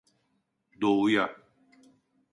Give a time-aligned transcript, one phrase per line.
[0.81, 1.35] Doğuya.